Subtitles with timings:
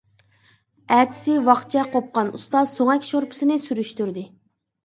[0.95, 4.27] ئەتىسى ۋاقچە قوپقان ئۇستا سۆڭەك شورپىسىنى سۈرۈشتۈردى.